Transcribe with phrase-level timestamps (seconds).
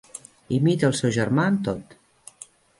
[0.57, 1.97] Imita el seu germà en tot.